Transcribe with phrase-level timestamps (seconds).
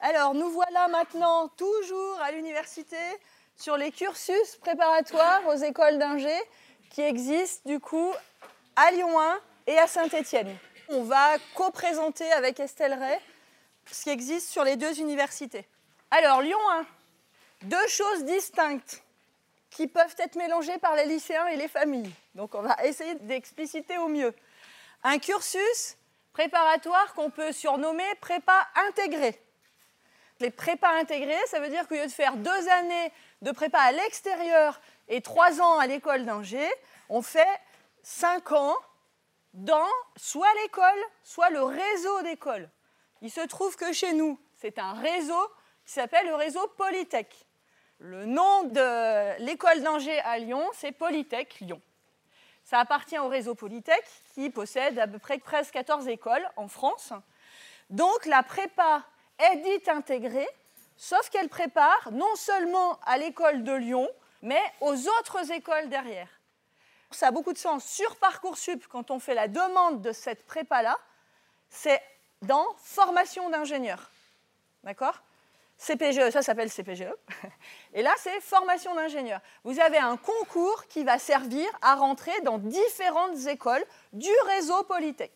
[0.00, 2.96] Alors, nous voilà maintenant toujours à l'université
[3.56, 6.34] sur les cursus préparatoires aux écoles d'ingé
[6.90, 8.12] qui existent du coup
[8.76, 10.56] à Lyon 1 et à Saint-Étienne.
[10.88, 13.18] On va co-présenter avec Estelle Ray
[13.92, 15.68] ce qui existe sur les deux universités.
[16.10, 16.86] Alors, Lyon 1,
[17.62, 19.02] deux choses distinctes
[19.70, 22.12] qui peuvent être mélangées par les lycéens et les familles.
[22.34, 24.34] Donc, on va essayer d'expliciter au mieux.
[25.04, 25.96] Un cursus
[26.32, 29.40] préparatoire qu'on peut surnommer prépa intégré.
[30.40, 33.12] Les prépas intégrés, ça veut dire qu'au lieu de faire deux années
[33.42, 36.66] de prépa à l'extérieur et trois ans à l'école d'ingé,
[37.10, 37.60] on fait
[38.02, 38.76] cinq ans
[39.52, 42.70] dans soit l'école, soit le réseau d'écoles.
[43.20, 45.48] Il se trouve que chez nous, c'est un réseau
[45.84, 47.34] qui s'appelle le réseau Polytech.
[47.98, 51.82] Le nom de l'école d'Angers à Lyon, c'est Polytech Lyon.
[52.70, 57.12] Ça appartient au réseau Polytech qui possède à peu près presque 14 écoles en France.
[57.90, 59.02] Donc la prépa
[59.40, 60.48] est dite intégrée,
[60.96, 64.08] sauf qu'elle prépare non seulement à l'école de Lyon,
[64.42, 66.28] mais aux autres écoles derrière.
[67.10, 67.84] Ça a beaucoup de sens.
[67.84, 70.96] Sur Parcoursup, quand on fait la demande de cette prépa-là,
[71.70, 72.00] c'est
[72.40, 74.12] dans formation d'ingénieur.
[74.84, 75.20] D'accord?
[75.80, 77.08] CPGE, ça s'appelle CPGE.
[77.94, 79.40] Et là, c'est formation d'ingénieur.
[79.64, 85.32] Vous avez un concours qui va servir à rentrer dans différentes écoles du réseau Polytech.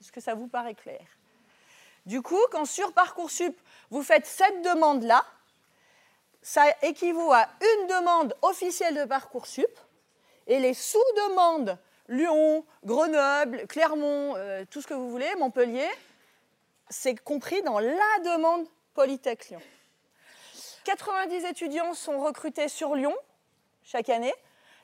[0.00, 1.00] Est-ce que ça vous paraît clair?
[2.06, 3.58] Du coup, quand sur Parcoursup,
[3.90, 5.24] vous faites cette demande-là,
[6.42, 9.66] ça équivaut à une demande officielle de Parcoursup
[10.46, 11.76] et les sous-demandes
[12.08, 15.88] Lyon, Grenoble, Clermont, euh, tout ce que vous voulez, Montpellier,
[16.88, 19.60] c'est compris dans la demande Polytech Lyon.
[20.88, 23.14] 90 étudiants sont recrutés sur Lyon
[23.82, 24.32] chaque année.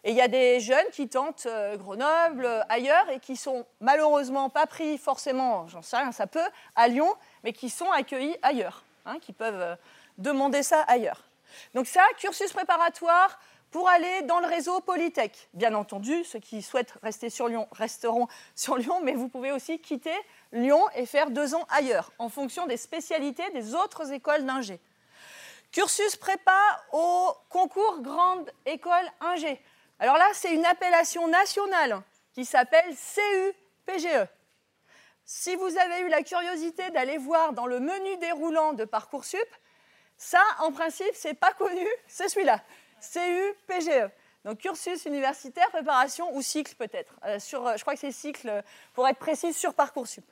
[0.04, 3.64] Et il y a des jeunes qui tentent euh, Grenoble, euh, ailleurs, et qui sont
[3.80, 7.10] malheureusement pas pris forcément, j'en sais rien, ça peut, à Lyon,
[7.42, 9.76] mais qui sont accueillis ailleurs, hein, qui peuvent euh,
[10.18, 11.24] demander ça ailleurs.
[11.72, 13.40] Donc ça, cursus préparatoire
[13.70, 15.48] pour aller dans le réseau Polytech.
[15.54, 19.78] Bien entendu, ceux qui souhaitent rester sur Lyon resteront sur Lyon, mais vous pouvez aussi
[19.78, 20.14] quitter
[20.52, 24.80] Lyon et faire deux ans ailleurs, en fonction des spécialités des autres écoles d'ingé.
[25.74, 26.56] Cursus prépa
[26.92, 29.60] au concours Grande École Ingé.
[29.98, 32.00] Alors là, c'est une appellation nationale
[32.32, 34.28] qui s'appelle CUPGE.
[35.24, 39.48] Si vous avez eu la curiosité d'aller voir dans le menu déroulant de Parcoursup,
[40.16, 42.62] ça, en principe, c'est pas connu, c'est celui-là,
[43.00, 44.12] CUPGE.
[44.44, 47.16] Donc cursus universitaire, préparation ou cycle peut-être.
[47.24, 48.62] Euh, je crois que c'est cycle,
[48.92, 50.24] pour être précis, sur Parcoursup.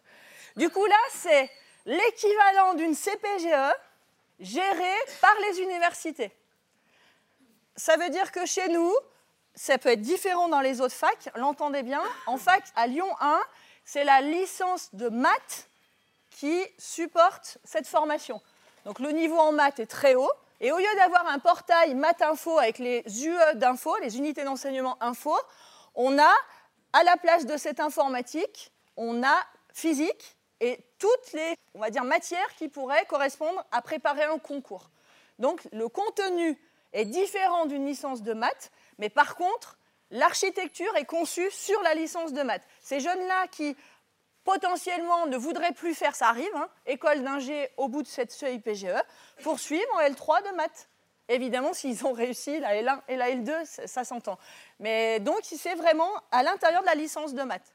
[0.55, 1.51] Du coup, là, c'est
[1.85, 3.75] l'équivalent d'une CPGE
[4.43, 6.31] gérée par les universités.
[7.77, 8.93] Ça veut dire que chez nous,
[9.55, 12.03] ça peut être différent dans les autres facs, l'entendez bien.
[12.27, 13.41] En fac, à Lyon 1,
[13.85, 15.69] c'est la licence de maths
[16.31, 18.41] qui supporte cette formation.
[18.85, 20.31] Donc le niveau en maths est très haut.
[20.61, 24.97] Et au lieu d'avoir un portail maths info avec les UE d'info, les unités d'enseignement
[25.03, 25.37] info,
[25.95, 26.33] on a,
[26.93, 31.57] à la place de cette informatique, on a physique et toutes les
[32.05, 34.91] matières qui pourraient correspondre à préparer un concours.
[35.41, 36.57] Donc le contenu
[36.93, 39.77] est différent d'une licence de maths, mais par contre,
[40.11, 42.63] l'architecture est conçue sur la licence de maths.
[42.81, 43.77] Ces jeunes-là qui
[44.45, 48.87] potentiellement ne voudraient plus faire, ça arrive, hein, école d'ingé au bout de cette CIPGE,
[49.43, 50.89] poursuivre en L3 de maths.
[51.29, 54.39] Évidemment, s'ils ont réussi la L1 et la L2, ça s'entend.
[54.79, 57.75] Mais donc, c'est vraiment à l'intérieur de la licence de maths.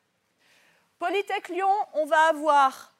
[0.99, 2.93] Polytech Lyon, on va avoir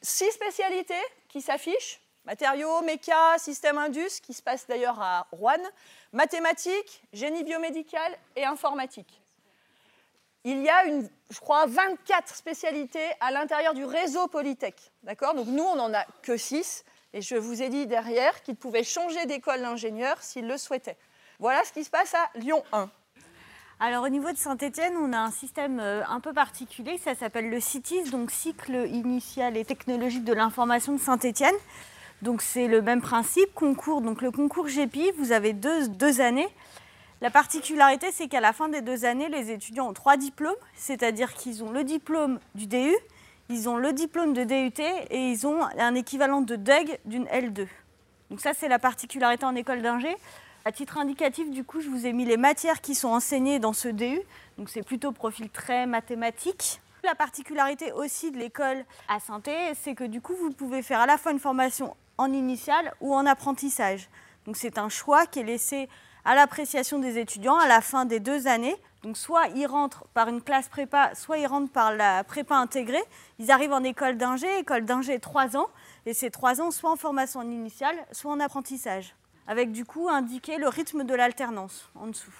[0.00, 0.94] six spécialités
[1.28, 5.62] qui s'affichent matériaux, méca, système indus, qui se passe d'ailleurs à Rouen,
[6.12, 9.22] mathématiques, génie biomédical et informatique.
[10.44, 10.84] Il y a,
[11.30, 14.92] je crois, 24 spécialités à l'intérieur du réseau Polytech.
[15.46, 16.84] Nous, on n'en a que 6.
[17.12, 20.98] Et je vous ai dit derrière qu'ils pouvaient changer d'école d'ingénieur s'ils le souhaitaient.
[21.38, 22.90] Voilà ce qui se passe à Lyon 1.
[23.78, 27.50] Alors au niveau de Saint-Étienne, on a un système euh, un peu particulier, ça s'appelle
[27.50, 31.54] le CITIS, donc cycle initial et technologique de l'information de Saint-Étienne.
[32.22, 34.00] Donc c'est le même principe, concours.
[34.00, 36.48] Donc le concours GEPI, vous avez deux, deux années.
[37.20, 41.34] La particularité, c'est qu'à la fin des deux années, les étudiants ont trois diplômes, c'est-à-dire
[41.34, 42.94] qu'ils ont le diplôme du DU,
[43.50, 47.66] ils ont le diplôme de DUT et ils ont un équivalent de DUG d'une L2.
[48.30, 50.16] Donc ça, c'est la particularité en école d'ingé.
[50.66, 53.72] À titre indicatif, du coup, je vous ai mis les matières qui sont enseignées dans
[53.72, 54.20] ce DU.
[54.58, 56.80] Donc c'est plutôt profil très mathématique.
[57.04, 61.06] La particularité aussi de l'école à Santé, c'est que du coup, vous pouvez faire à
[61.06, 64.08] la fois une formation en initiale ou en apprentissage.
[64.44, 65.88] Donc c'est un choix qui est laissé
[66.24, 68.74] à l'appréciation des étudiants à la fin des deux années
[69.04, 73.04] Donc soit ils rentrent par une classe prépa, soit ils rentrent par la prépa intégrée.
[73.38, 75.68] Ils arrivent en école d'ingé, école d'ingé 3 ans,
[76.06, 79.14] et c'est 3 ans soit en formation initiale, soit en apprentissage,
[79.46, 82.32] avec du coup indiqué le rythme de l'alternance en dessous.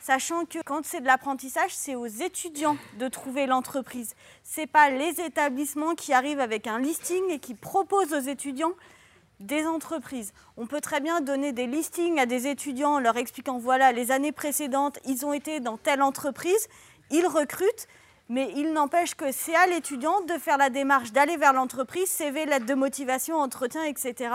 [0.00, 4.14] Sachant que quand c'est de l'apprentissage, c'est aux étudiants de trouver l'entreprise.
[4.44, 8.72] Ce n'est pas les établissements qui arrivent avec un listing et qui proposent aux étudiants
[9.40, 10.32] des entreprises.
[10.56, 14.10] On peut très bien donner des listings à des étudiants en leur expliquant voilà, les
[14.10, 16.68] années précédentes, ils ont été dans telle entreprise,
[17.10, 17.86] ils recrutent,
[18.28, 22.46] mais il n'empêche que c'est à l'étudiant de faire la démarche d'aller vers l'entreprise, CV,
[22.46, 24.30] lettre de motivation, entretien, etc.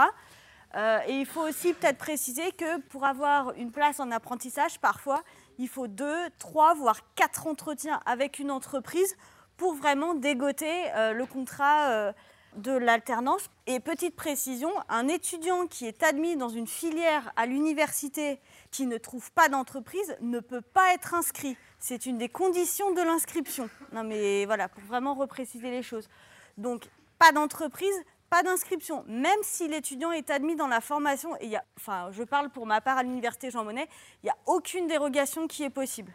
[0.75, 5.23] Euh, et il faut aussi peut-être préciser que pour avoir une place en apprentissage, parfois,
[5.59, 9.15] il faut deux, trois, voire quatre entretiens avec une entreprise
[9.55, 11.89] pour vraiment dégoter euh, le contrat.
[11.89, 12.11] Euh,
[12.57, 13.49] de l'alternance.
[13.67, 18.39] Et petite précision, un étudiant qui est admis dans une filière à l'université
[18.71, 21.57] qui ne trouve pas d'entreprise ne peut pas être inscrit.
[21.79, 23.69] C'est une des conditions de l'inscription.
[23.91, 26.07] Non mais voilà, pour vraiment repréciser les choses.
[26.57, 27.95] Donc, pas d'entreprise,
[28.33, 29.05] pas d'inscription.
[29.07, 32.65] Même si l'étudiant est admis dans la formation, et y a, enfin, je parle pour
[32.65, 33.87] ma part à l'université Jean Monnet,
[34.23, 36.11] il n'y a aucune dérogation qui est possible.